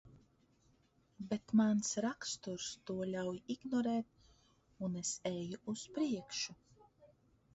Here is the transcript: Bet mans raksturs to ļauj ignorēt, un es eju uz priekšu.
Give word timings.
Bet 1.33 1.51
mans 1.59 1.89
raksturs 2.05 2.69
to 2.89 2.95
ļauj 3.11 3.35
ignorēt, 3.55 4.25
un 4.87 4.95
es 5.03 5.11
eju 5.31 5.63
uz 5.75 5.87
priekšu. 5.99 6.57